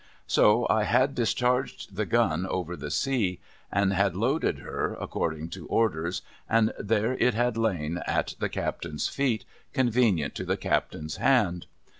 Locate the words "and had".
3.71-4.15